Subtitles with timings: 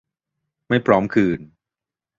[0.67, 1.39] ไม่พร้อมคืน